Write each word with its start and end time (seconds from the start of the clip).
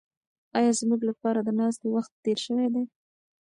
ایا 0.57 0.71
زموږ 0.79 1.01
لپاره 1.09 1.39
د 1.43 1.49
ناستې 1.59 1.87
وخت 1.95 2.11
تېر 2.23 2.37
شوی 2.45 2.67
دی؟ 2.73 2.83